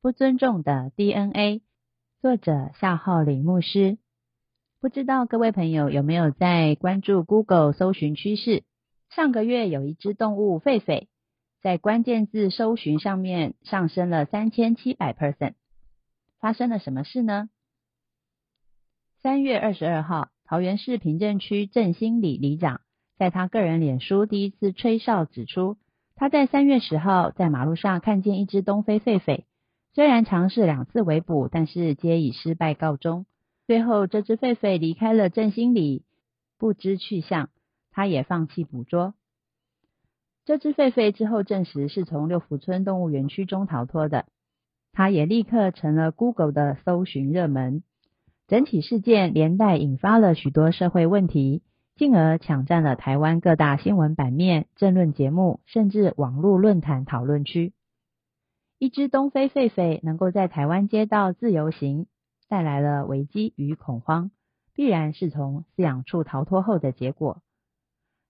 [0.00, 1.58] 不尊重的 DNA》，
[2.22, 3.98] 作者夏浩林牧师。
[4.80, 8.62] 不知道各位朋友有没有在关注 Google 搜寻趋势？
[9.10, 11.08] 上个月有一只动物狒狒，
[11.62, 15.54] 在关键字搜寻上面上升了三千七百 percent。
[16.38, 17.50] 发生了什么事呢？
[19.20, 22.82] 三月二十二号，桃园市平镇区振兴里里长
[23.16, 25.76] 在他个人脸书第一次吹哨指出。
[26.14, 29.42] 他在三月十号在马路上看见一只东非狒狒，
[29.98, 33.26] 虽然尝试两次围捕，但是皆以失败告终。
[33.66, 36.04] 最后，这只狒狒离开了振兴里，
[36.56, 37.50] 不知去向。
[37.90, 39.14] 他也放弃捕捉。
[40.44, 44.26] 这只狒狒之后证实是从六福村动物园区中逃脱的，
[44.92, 47.82] 它也立刻成了 Google 的搜寻热门。
[48.46, 51.64] 整起事件连带引发了许多社会问题。
[51.96, 57.72] 进而抢占了台湾各大新闻版面、政论节目，甚至网络论坛讨论区。
[58.78, 62.06] 一只东非狒狒能够在台湾街道自由行，
[62.48, 64.30] 带来了危机与恐慌，
[64.72, 67.42] 必然是从饲养处逃脱后的结果。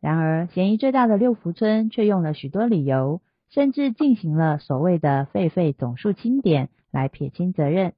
[0.00, 7.94] 然而，嫌疑最大的六福村却用了许多理由，甚至进行了所谓的狒狒总数清点来撇清责任。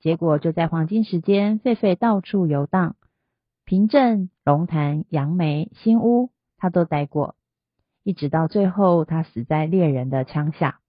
[0.00, 2.96] 结果就在黄金时间，狒狒到处游荡。
[3.64, 7.34] 平镇、龙潭、杨梅、新屋，他都待过，
[8.02, 10.80] 一直到最后，他死在猎人的枪下。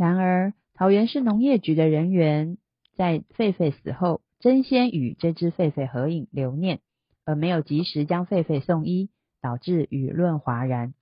[0.00, 2.56] 然而，桃园市农业局的人员
[2.96, 6.80] 在狒狒死后，争先与这只狒狒合影留念，
[7.26, 9.10] 而没有及时将狒狒送医，
[9.42, 10.94] 导致舆论哗然。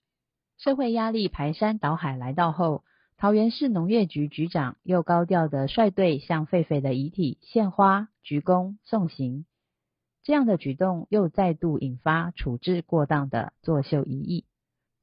[0.57, 2.83] 社会压力排山倒海来到后，
[3.17, 9.45] 桃园市农业局局长又高调的率队向狒狒的遗体献花、鞠躬、送行。
[10.25, 14.45] 这样的举动又再度引发处置过当的作秀疑义。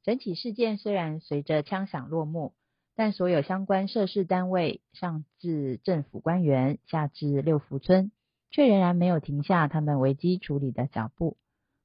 [0.04, 2.54] 整起事件虽然随着枪响落幕，
[2.96, 8.12] 但所有相关涉事单位，上至政府官员，下至六福村，
[8.52, 11.38] 却仍然没有停下他们危机处理的脚步。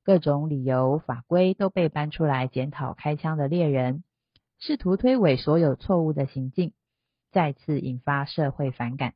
[0.03, 4.05] 各种理由法规都被搬出来检讨开枪的猎人，
[4.59, 6.73] 试图推诿所有错误的行径，
[7.33, 9.15] 再次引发社会反感。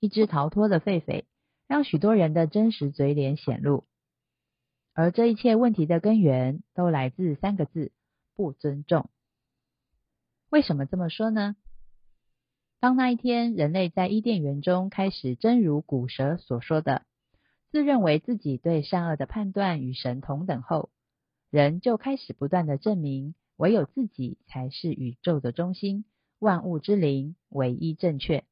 [0.00, 1.24] 一只逃脱的狒狒。
[1.68, 3.88] 让许多人的真实嘴脸显露，
[4.94, 7.90] 而这一切问题的根源都来自三个字：
[8.36, 9.10] 不尊重。
[10.56, 11.54] 为什么这么说呢？
[12.80, 17.02] 当那一天人类在伊甸园中开始真如古蛇所说的，
[17.70, 20.88] 自认为自己对善恶的判断与神同等后，
[21.50, 26.06] 人就开始不断的证明，唯有自己才是宇宙的中心，
[26.38, 28.42] 万物之灵，唯一正确。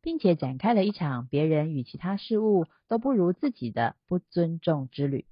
[0.00, 5.26] 并且展开了一场别人与其他事物都不如自己的不尊重之旅。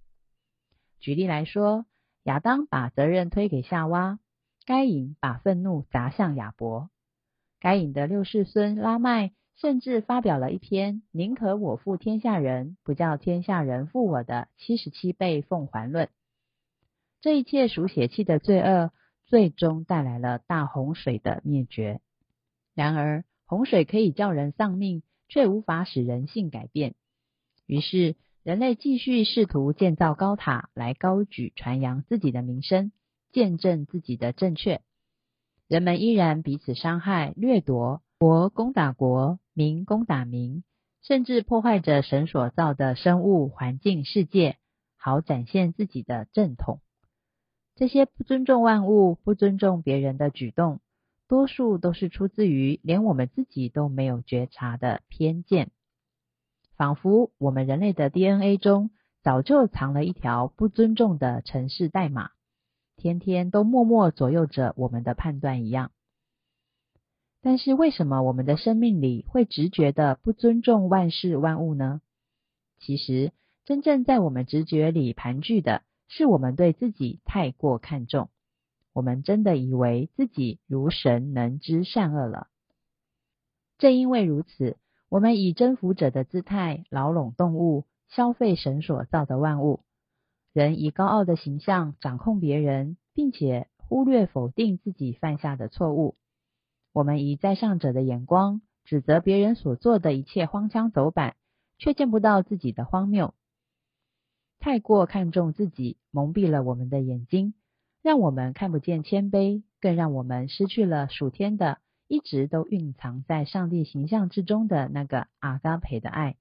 [1.00, 1.86] 举例来说，
[2.24, 4.18] 亚当把责任推给夏娃，
[4.66, 6.90] 该隐把愤怒砸向亚伯，
[7.60, 16.08] 该隐的六世孙拉麦甚至发表了一篇“宁可我负天下人，不叫天下人负我的七十七倍奉还论”。
[17.22, 18.90] 这一切属血气的罪恶，
[19.26, 22.00] 最终带来了大洪水的灭绝。
[22.74, 26.96] 然而，洪水可以叫人丧命，却无法使人性改变。
[27.66, 32.90] 于是，人类继续试图建造高塔来高举传扬自己的名声，
[33.36, 34.80] 见证自己的正确。
[35.68, 40.64] 人们依然彼此伤害、掠夺，国攻打国，民攻打民，
[41.02, 44.56] 甚至破坏着神所造的生物环境世界，
[44.96, 46.80] 好展现自己的正统。
[47.74, 50.80] 这些不尊重万物、不尊重别人的举动。
[51.28, 55.70] 多数都是出自于连我们自己都没有觉察的偏见，
[56.78, 58.88] 仿佛我们人类的 DNA 中
[59.22, 62.30] 早就藏了一条不尊重的城市代码，
[63.06, 65.92] 天天都默默左右着我们的判断一样。
[67.40, 72.00] 但是为什么我们的生命里会直觉的不尊重万事万物呢？
[72.80, 73.30] 其实，
[73.64, 78.28] 真正在我们直觉里盘踞的是我们对自己太过看重。
[78.92, 82.48] 我们真的以为自己如神能知善恶了。
[83.78, 84.76] 正因为如此，
[85.08, 89.84] 我们以征服者的姿态牢笼动物，消费神所造的万物。
[90.56, 96.16] 人以高傲的形象掌控别人，并且忽略否定自己犯下的错误。
[96.94, 101.36] 我们以在上者的眼光指责别人所做的一切荒腔走板，
[101.76, 103.34] 却见不到自己的荒谬。
[104.58, 107.52] 太过看重自己，蒙蔽了我们的眼睛，
[108.00, 116.36] 让我们看不见谦卑，更让我们失去了属天的、一直都蕴藏在上帝形象之中的那个阿嘎培的爱。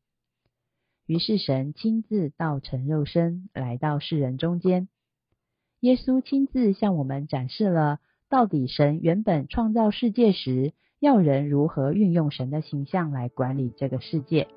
[1.05, 4.87] 于是神亲自到成肉身，来到世人中间。
[5.81, 14.47] 耶稣亲自向我们展示了，到底神原本创造世界时，要人如何运用神的形象来管理这个世界。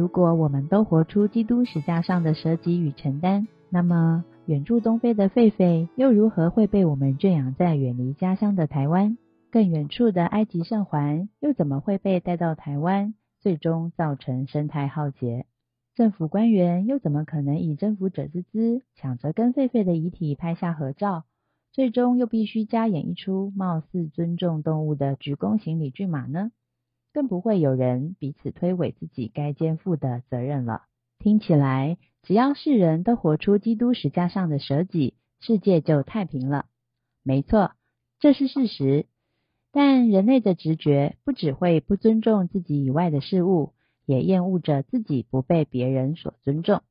[0.00, 9.18] 如果我们都活出基督十架上的舍己与承担，那么远住东非的狒狒又如何会被我们圈养在远离家乡的台湾？
[9.50, 15.44] 更远处的埃及圣环又怎么会被带到台湾，最终造成生态浩劫？
[15.94, 21.24] 政府官员又怎么可能以征服者之姿，抢着跟狒狒的遗体拍下合照，
[21.72, 26.52] 最终又必须加演一出貌似尊重动物的鞠躬行礼骏马呢？
[27.12, 30.82] 更不会有人彼此推诿自己该肩负的责任了。
[31.18, 36.66] 听起来，只要世人都活出基督十架上的舍己，世界就太平了。
[37.22, 37.72] 没错，
[38.18, 39.06] 这是事实。
[39.72, 43.72] 但人类的直觉不只会不尊重自己以外的事物，
[44.04, 46.82] 也厌恶着自己不被别人所尊重。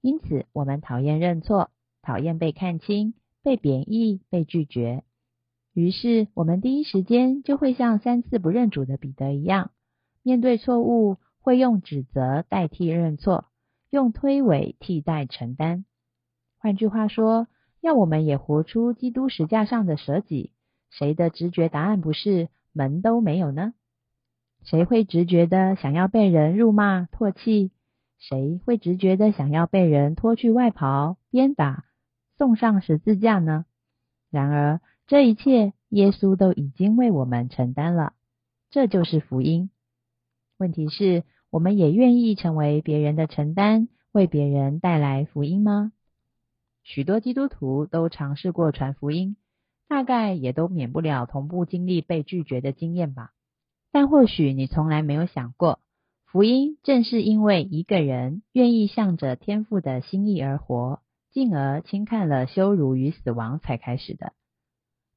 [0.00, 1.70] 因此，我们讨厌认错，
[2.02, 5.02] 讨厌被看清、被贬义、被拒绝。
[5.74, 9.72] 于是，我们第一时间就会像三次不认主的彼得一样，
[10.22, 13.46] 面对错误会用指责代替认错，
[13.90, 15.84] 用推诿替代承担。
[16.58, 17.48] 换句话说，
[17.80, 20.52] 要我们也活出基督十架上的舍己，
[20.90, 23.74] 谁的直觉答案不是门都没有呢？
[24.62, 27.72] 谁会直觉的想要被人辱骂唾弃？
[28.20, 31.84] 谁会直觉的想要被人脱去外袍鞭打
[32.38, 33.66] 送上十字架呢？
[34.30, 34.80] 然而。
[35.06, 38.14] 这一切，耶稣都已经为我们承担了，
[38.70, 39.68] 这就是福音。
[40.56, 45.92] 问题是，我们也愿意成为别人的承担，为别人带来福音吗？
[46.82, 49.36] 许多基督徒都尝试过传福音，
[49.88, 53.32] 大概也都免不了同步经历被拒绝的经验吧。
[53.92, 55.80] 但或许你从来没有想过，
[56.24, 64.32] 福音正是因为一个人愿意向着天父的心意而活，进而轻看了羞辱与死亡，才开始的。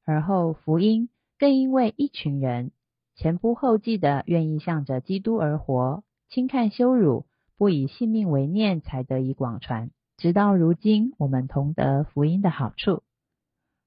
[0.08, 2.70] 而后，福音更因为一群人
[3.14, 7.26] 前仆后继的愿意向着基督而活，轻看羞辱，
[7.58, 9.90] 不以性命为念，才得以广传。
[10.16, 13.02] 直到如今，我们同得福音的好处。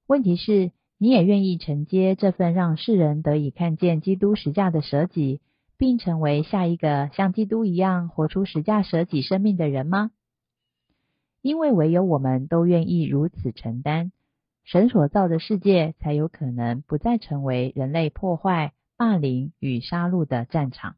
[0.05, 5.41] 问题是，你也愿意承接这份让世人得以看见基督实价的舍己，
[5.79, 10.11] 并成为下一个像基督一样活出实价舍己生命的人吗？
[11.41, 14.11] 因为唯有我们都愿意如此承担。
[14.63, 20.95] 神所造的世界才有可能不再成为人类破坏、霸凌与杀戮的战场，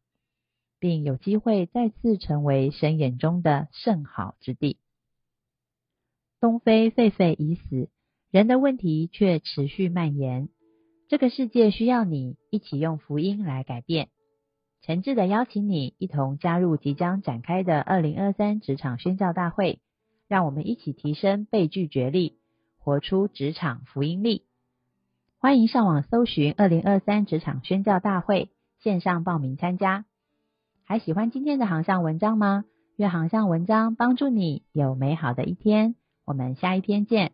[0.80, 4.78] 并有机会再次成为神眼中的甚好之地。
[6.40, 7.90] 东非狒狒已死，
[8.30, 10.50] 人的问题却持续蔓延。
[11.08, 14.10] 这个世界需要你一起用福音来改变。
[14.82, 19.80] 诚挚的邀请你一同加入即将展开的二零二三职场宣教大会，
[20.28, 22.40] 让我们一起提升被拒绝力。
[22.84, 24.44] 活出职场福音力，
[25.40, 28.50] 欢迎上网搜寻二零二三职场宣教大会
[28.82, 30.04] 线上报名参加。
[30.84, 32.66] 还喜欢今天的航向文章吗？
[32.98, 35.96] 愿航向文章帮助你有美好的一天。
[36.26, 37.33] 我们下一篇见。